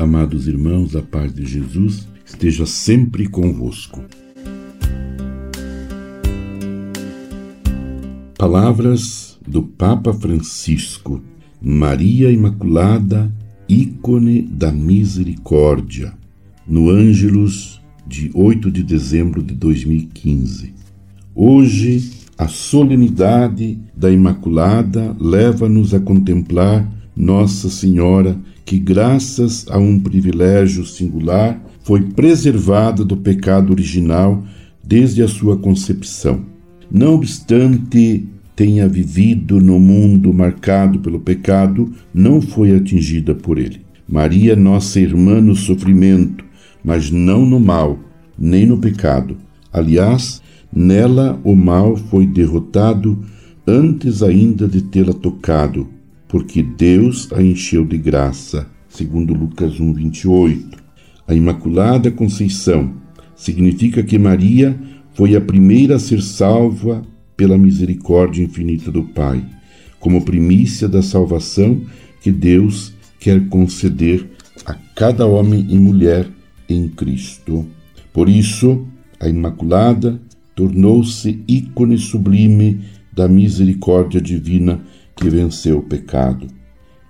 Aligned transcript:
Amados 0.00 0.48
irmãos, 0.48 0.96
a 0.96 1.02
paz 1.02 1.30
de 1.30 1.44
Jesus 1.44 2.08
esteja 2.24 2.64
sempre 2.64 3.28
convosco. 3.28 4.02
Palavras 8.38 9.38
do 9.46 9.62
Papa 9.62 10.14
Francisco, 10.14 11.20
Maria 11.60 12.30
Imaculada, 12.30 13.30
ícone 13.68 14.40
da 14.40 14.72
misericórdia, 14.72 16.14
no 16.66 16.88
Ângelus 16.88 17.78
de 18.06 18.30
8 18.32 18.70
de 18.70 18.82
dezembro 18.82 19.42
de 19.42 19.54
2015. 19.54 20.72
Hoje, 21.34 22.10
a 22.38 22.48
solenidade 22.48 23.78
da 23.94 24.10
Imaculada 24.10 25.14
leva-nos 25.20 25.92
a 25.92 26.00
contemplar 26.00 26.90
Nossa 27.16 27.68
Senhora, 27.68 28.38
que, 28.64 28.78
graças 28.78 29.66
a 29.68 29.78
um 29.78 29.98
privilégio 29.98 30.84
singular, 30.86 31.60
foi 31.82 32.02
preservada 32.02 33.04
do 33.04 33.16
pecado 33.16 33.72
original 33.72 34.44
desde 34.82 35.22
a 35.22 35.28
sua 35.28 35.56
concepção. 35.56 36.44
Não 36.90 37.14
obstante 37.14 38.26
tenha 38.54 38.88
vivido 38.88 39.60
no 39.60 39.80
mundo 39.80 40.34
marcado 40.34 40.98
pelo 41.00 41.20
pecado, 41.20 41.90
não 42.12 42.40
foi 42.40 42.74
atingida 42.74 43.34
por 43.34 43.58
ele. 43.58 43.80
Maria, 44.06 44.54
nossa 44.54 45.00
irmã 45.00 45.40
no 45.40 45.54
sofrimento, 45.54 46.44
mas 46.84 47.10
não 47.10 47.46
no 47.46 47.60
mal, 47.60 47.98
nem 48.38 48.66
no 48.66 48.76
pecado. 48.76 49.36
Aliás, 49.72 50.42
nela 50.72 51.40
o 51.44 51.54
mal 51.54 51.96
foi 51.96 52.26
derrotado 52.26 53.24
antes 53.66 54.22
ainda 54.22 54.66
de 54.66 54.82
tê-la 54.82 55.12
tocado, 55.12 55.88
porque 56.30 56.62
Deus 56.62 57.28
a 57.32 57.42
encheu 57.42 57.84
de 57.84 57.98
graça, 57.98 58.66
segundo 58.88 59.34
Lucas 59.34 59.80
1:28. 59.80 60.78
A 61.26 61.34
Imaculada 61.34 62.10
Conceição 62.10 62.94
significa 63.34 64.02
que 64.02 64.16
Maria 64.16 64.78
foi 65.12 65.34
a 65.34 65.40
primeira 65.40 65.96
a 65.96 65.98
ser 65.98 66.22
salva 66.22 67.02
pela 67.36 67.58
misericórdia 67.58 68.44
infinita 68.44 68.92
do 68.92 69.02
Pai, 69.02 69.44
como 69.98 70.24
primícia 70.24 70.88
da 70.88 71.02
salvação 71.02 71.82
que 72.22 72.30
Deus 72.30 72.94
quer 73.18 73.48
conceder 73.48 74.30
a 74.64 74.74
cada 74.94 75.26
homem 75.26 75.66
e 75.68 75.78
mulher 75.78 76.28
em 76.68 76.86
Cristo. 76.88 77.66
Por 78.12 78.28
isso, 78.28 78.86
a 79.18 79.28
Imaculada 79.28 80.20
tornou-se 80.54 81.42
ícone 81.48 81.98
sublime 81.98 82.80
da 83.12 83.26
misericórdia 83.26 84.20
divina 84.20 84.80
que 85.20 85.28
venceu 85.28 85.78
o 85.78 85.82
pecado. 85.82 86.46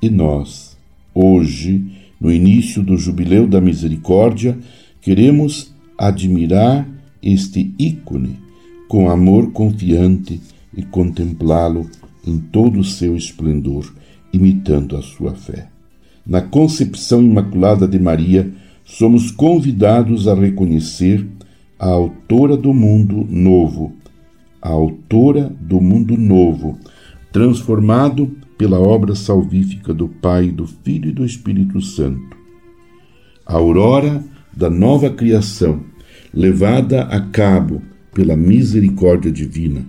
E 0.00 0.08
nós, 0.08 0.78
hoje, 1.12 1.84
no 2.20 2.30
início 2.30 2.82
do 2.82 2.96
Jubileu 2.96 3.48
da 3.48 3.60
Misericórdia, 3.60 4.56
queremos 5.00 5.74
admirar 5.98 6.88
este 7.20 7.74
ícone 7.78 8.38
com 8.88 9.10
amor 9.10 9.50
confiante 9.50 10.40
e 10.74 10.82
contemplá-lo 10.82 11.90
em 12.24 12.38
todo 12.38 12.78
o 12.78 12.84
seu 12.84 13.16
esplendor, 13.16 13.92
imitando 14.32 14.96
a 14.96 15.02
sua 15.02 15.34
fé. 15.34 15.68
Na 16.24 16.40
concepção 16.40 17.22
imaculada 17.22 17.88
de 17.88 17.98
Maria, 17.98 18.52
somos 18.84 19.30
convidados 19.30 20.28
a 20.28 20.34
reconhecer 20.34 21.26
a 21.78 21.88
autora 21.88 22.56
do 22.56 22.72
mundo 22.72 23.26
novo, 23.28 23.92
a 24.62 24.68
autora 24.68 25.52
do 25.60 25.80
mundo 25.80 26.16
novo, 26.16 26.78
transformado 27.36 28.34
pela 28.56 28.80
obra 28.80 29.14
salvífica 29.14 29.92
do 29.92 30.08
Pai, 30.08 30.50
do 30.50 30.66
Filho 30.66 31.10
e 31.10 31.12
do 31.12 31.22
Espírito 31.22 31.82
Santo. 31.82 32.34
A 33.44 33.56
aurora 33.56 34.24
da 34.56 34.70
nova 34.70 35.10
criação, 35.10 35.84
levada 36.32 37.02
a 37.02 37.20
cabo 37.20 37.82
pela 38.14 38.34
misericórdia 38.34 39.30
divina. 39.30 39.84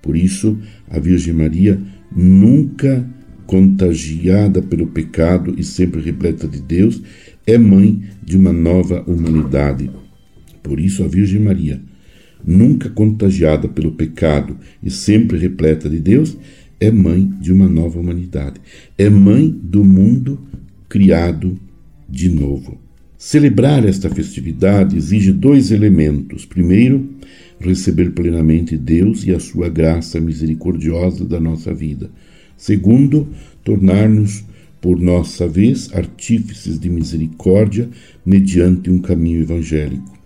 Por 0.00 0.16
isso, 0.16 0.56
a 0.88 0.98
Virgem 0.98 1.34
Maria, 1.34 1.78
nunca 2.10 3.06
contagiada 3.46 4.62
pelo 4.62 4.86
pecado 4.86 5.54
e 5.58 5.62
sempre 5.62 6.00
repleta 6.00 6.48
de 6.48 6.62
Deus, 6.62 7.02
é 7.46 7.58
mãe 7.58 8.04
de 8.22 8.38
uma 8.38 8.54
nova 8.54 9.04
humanidade. 9.06 9.90
Por 10.62 10.80
isso, 10.80 11.04
a 11.04 11.06
Virgem 11.06 11.40
Maria, 11.40 11.78
nunca 12.42 12.88
contagiada 12.88 13.68
pelo 13.68 13.92
pecado 13.92 14.56
e 14.82 14.90
sempre 14.90 15.36
repleta 15.36 15.86
de 15.86 16.00
Deus, 16.00 16.38
é 16.80 16.90
mãe 16.90 17.30
de 17.40 17.52
uma 17.52 17.68
nova 17.68 18.00
humanidade. 18.00 18.60
É 18.96 19.10
mãe 19.10 19.48
do 19.50 19.84
mundo 19.84 20.40
criado 20.88 21.56
de 22.08 22.28
novo. 22.28 22.80
Celebrar 23.18 23.84
esta 23.84 24.08
festividade 24.08 24.96
exige 24.96 25.30
dois 25.30 25.70
elementos. 25.70 26.46
Primeiro, 26.46 27.06
receber 27.60 28.12
plenamente 28.12 28.78
Deus 28.78 29.24
e 29.24 29.32
a 29.32 29.38
sua 29.38 29.68
graça 29.68 30.18
misericordiosa 30.18 31.24
da 31.24 31.38
nossa 31.38 31.74
vida. 31.74 32.10
Segundo, 32.56 33.28
tornar-nos 33.62 34.44
por 34.80 34.98
nossa 34.98 35.46
vez, 35.46 35.90
artífices 35.92 36.80
de 36.80 36.88
misericórdia 36.88 37.90
mediante 38.24 38.90
um 38.90 38.98
caminho 38.98 39.42
evangélico. 39.42 40.18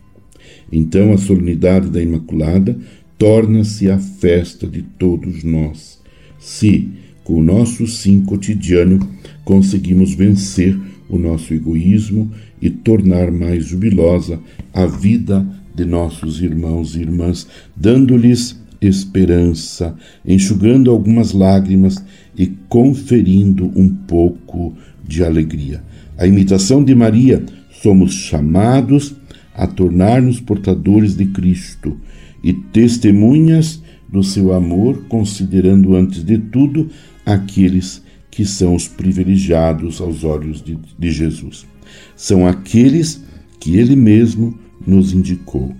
Então, 0.70 1.12
a 1.12 1.18
solenidade 1.18 1.90
da 1.90 2.00
Imaculada 2.00 2.78
torna-se 3.18 3.90
a 3.90 3.98
festa 3.98 4.66
de 4.66 4.82
todos 4.82 5.42
nós, 5.42 6.00
se, 6.38 6.88
com 7.22 7.34
o 7.34 7.42
nosso 7.42 7.86
sim 7.86 8.20
cotidiano, 8.22 8.98
conseguimos 9.44 10.14
vencer 10.14 10.78
o 11.08 11.18
nosso 11.18 11.52
egoísmo 11.52 12.30
e 12.60 12.70
tornar 12.70 13.30
mais 13.30 13.66
jubilosa 13.66 14.40
a 14.72 14.86
vida 14.86 15.46
de 15.74 15.84
nossos 15.84 16.40
irmãos 16.40 16.94
e 16.94 17.00
irmãs, 17.00 17.46
dando-lhes 17.76 18.58
esperança, 18.80 19.96
enxugando 20.26 20.90
algumas 20.90 21.32
lágrimas 21.32 22.02
e 22.36 22.46
conferindo 22.68 23.72
um 23.74 23.88
pouco 23.88 24.74
de 25.06 25.24
alegria. 25.24 25.82
A 26.16 26.26
imitação 26.26 26.84
de 26.84 26.94
Maria, 26.94 27.44
somos 27.82 28.14
chamados 28.14 29.14
a 29.54 29.66
tornar-nos 29.66 30.40
portadores 30.40 31.16
de 31.16 31.26
Cristo 31.26 31.98
e 32.42 32.52
testemunhas 32.52 33.82
do 34.14 34.22
seu 34.22 34.52
amor, 34.52 35.06
considerando 35.08 35.96
antes 35.96 36.22
de 36.22 36.38
tudo 36.38 36.88
aqueles 37.26 38.00
que 38.30 38.44
são 38.44 38.76
os 38.76 38.86
privilegiados 38.86 40.00
aos 40.00 40.22
olhos 40.22 40.62
de, 40.62 40.78
de 40.96 41.10
Jesus. 41.10 41.66
São 42.14 42.46
aqueles 42.46 43.24
que 43.58 43.76
ele 43.76 43.96
mesmo 43.96 44.56
nos 44.86 45.12
indicou. 45.12 45.74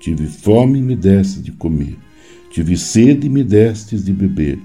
Tive 0.00 0.26
fome 0.26 0.80
e 0.80 0.82
me 0.82 0.94
deste 0.94 1.40
de 1.40 1.50
comer. 1.52 1.96
Tive 2.50 2.76
sede 2.76 3.26
e 3.26 3.30
me 3.30 3.42
destes 3.42 4.04
de 4.04 4.12
beber. 4.12 4.58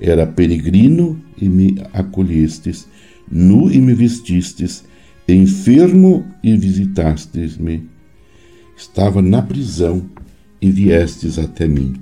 Era 0.00 0.26
peregrino 0.26 1.20
e 1.38 1.50
me 1.50 1.76
acolhestes, 1.92 2.88
nu 3.30 3.70
e 3.70 3.78
me 3.78 3.92
vestistes, 3.92 4.84
enfermo 5.28 6.24
e 6.42 6.56
visitastes-me. 6.56 7.86
Estava 8.74 9.20
na 9.20 9.42
prisão 9.42 10.08
e 10.62 10.70
viestes 10.70 11.38
até 11.38 11.68
mim. 11.68 11.92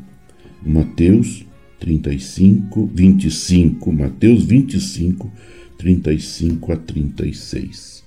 Mateus 0.65 1.47
35, 1.79 2.91
25, 2.95 3.93
Mateus 3.93 4.45
25, 4.45 5.31
35 5.79 6.73
a 6.73 6.77
36. 6.77 8.05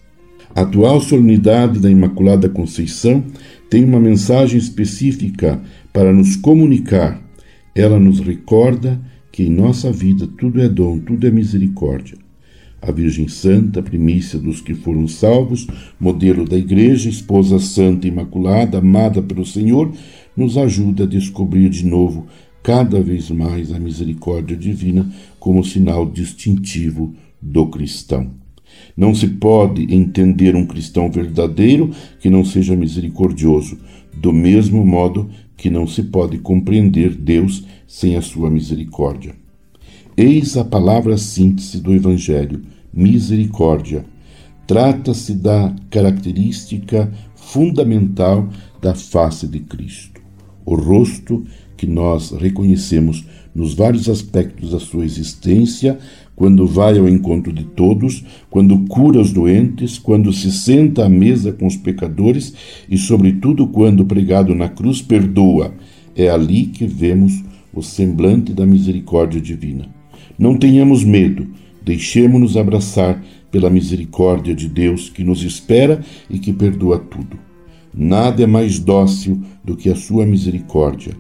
A 0.56 0.62
atual 0.62 1.02
solenidade 1.02 1.80
da 1.80 1.90
Imaculada 1.90 2.48
Conceição 2.48 3.24
tem 3.70 3.84
uma 3.84 4.00
mensagem 4.00 4.60
específica 4.60 5.60
para 5.92 6.14
nos 6.14 6.36
comunicar. 6.36 7.20
Ela 7.74 8.00
nos 8.00 8.20
recorda 8.20 9.02
que 9.32 9.44
em 9.44 9.50
nossa 9.50 9.92
vida 9.92 10.28
tudo 10.38 10.62
é 10.62 10.70
dom, 10.70 11.00
tudo 11.00 11.26
é 11.26 11.32
misericórdia. 11.32 12.20
A 12.80 12.92
Virgem 12.92 13.28
Santa, 13.30 13.82
primícia 13.82 14.38
dos 14.38 14.62
que 14.62 14.76
foram 14.76 15.08
salvos, 15.08 15.66
modelo 16.00 16.46
da 16.46 16.58
Igreja, 16.58 17.10
esposa 17.10 17.58
santa, 17.58 18.08
imaculada, 18.08 18.78
amada 18.78 19.22
pelo 19.22 19.46
Senhor, 19.46 19.92
nos 20.36 20.58
ajuda 20.58 21.04
a 21.04 21.08
descobrir 21.08 21.70
de 21.70 21.86
novo, 21.86 22.28
cada 22.62 23.02
vez 23.02 23.30
mais, 23.30 23.72
a 23.72 23.80
misericórdia 23.80 24.56
divina 24.56 25.10
como 25.40 25.64
sinal 25.64 26.06
distintivo 26.06 27.14
do 27.42 27.68
cristão. 27.68 28.32
Não 28.96 29.14
se 29.14 29.28
pode 29.28 29.94
entender 29.94 30.56
um 30.56 30.66
cristão 30.66 31.12
verdadeiro 31.12 31.92
que 32.20 32.30
não 32.30 32.44
seja 32.44 32.76
misericordioso, 32.76 33.78
do 34.14 34.32
mesmo 34.32 34.86
modo 34.86 35.30
que 35.58 35.70
não 35.70 35.88
se 35.88 36.04
pode 36.04 36.38
compreender 36.40 37.16
Deus 37.16 37.66
sem 37.88 38.16
a 38.16 38.22
sua 38.22 38.50
misericórdia. 38.50 39.36
Eis 40.16 40.58
a 40.58 40.64
palavra 40.64 41.18
síntese 41.18 41.80
do 41.80 41.94
Evangelho: 41.94 42.62
misericórdia. 42.94 44.06
Trata-se 44.66 45.34
da 45.34 45.76
característica 45.90 47.12
fundamental 47.36 48.48
da 48.82 48.96
face 48.96 49.48
de 49.48 49.60
Cristo. 49.60 50.23
O 50.66 50.76
rosto 50.76 51.44
que 51.76 51.86
nós 51.86 52.32
reconhecemos 52.32 53.26
nos 53.54 53.74
vários 53.74 54.10
aspectos 54.10 54.72
da 54.72 54.80
sua 54.80 55.06
existência, 55.06 56.00
quando 56.36 56.66
vai 56.66 56.98
ao 56.98 57.08
encontro 57.08 57.54
de 57.54 57.64
todos, 57.64 58.24
quando 58.50 58.80
cura 58.88 59.20
os 59.20 59.32
doentes, 59.32 60.00
quando 60.00 60.34
se 60.34 60.52
senta 60.52 61.06
à 61.06 61.10
mesa 61.10 61.52
com 61.52 61.68
os 61.68 61.76
pecadores 61.76 62.54
e, 62.90 62.98
sobretudo, 62.98 63.68
quando, 63.68 64.06
pregado 64.06 64.56
na 64.56 64.68
cruz, 64.68 65.02
perdoa. 65.02 65.74
É 66.16 66.30
ali 66.30 66.66
que 66.66 66.88
vemos 66.88 67.44
o 67.74 67.82
semblante 67.82 68.54
da 68.54 68.66
misericórdia 68.66 69.40
divina. 69.40 69.88
Não 70.38 70.58
tenhamos 70.58 71.04
medo, 71.04 71.48
deixemo-nos 71.84 72.58
abraçar 72.58 73.24
pela 73.52 73.70
misericórdia 73.70 74.56
de 74.56 74.68
Deus 74.68 75.10
que 75.10 75.24
nos 75.24 75.44
espera 75.44 76.02
e 76.30 76.40
que 76.40 76.52
perdoa 76.52 76.98
tudo. 76.98 77.38
Nada 77.94 78.44
é 78.44 78.48
mais 78.48 78.80
dócil 78.80 79.42
do 79.64 79.76
que 79.76 79.90
a 79.90 79.96
sua 79.96 80.26
misericórdia. 80.26 81.16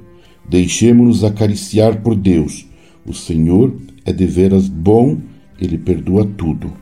Deixemo-nos 0.50 1.24
acariciar 1.24 2.02
por 2.02 2.16
Deus. 2.16 2.66
O 3.06 3.14
Senhor 3.14 3.75
é 4.06 4.12
deveras 4.12 4.68
bom, 4.68 5.18
ele 5.60 5.78
perdoa 5.78 6.25
tudo. 6.25 6.74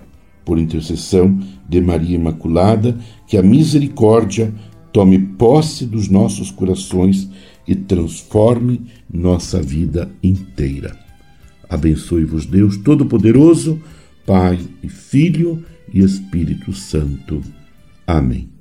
Por 0.45 0.57
intercessão 0.57 1.39
de 1.67 1.81
Maria 1.81 2.15
Imaculada, 2.15 2.97
que 3.27 3.37
a 3.37 3.43
misericórdia 3.43 4.53
tome 4.91 5.19
posse 5.19 5.85
dos 5.85 6.09
nossos 6.09 6.51
corações 6.51 7.29
e 7.67 7.75
transforme 7.75 8.81
nossa 9.11 9.61
vida 9.61 10.11
inteira. 10.23 10.97
Abençoe-vos 11.69 12.45
Deus 12.45 12.77
Todo-Poderoso, 12.77 13.81
Pai 14.25 14.59
e 14.83 14.89
Filho 14.89 15.63
e 15.93 15.99
Espírito 15.99 16.73
Santo. 16.73 17.41
Amém. 18.05 18.60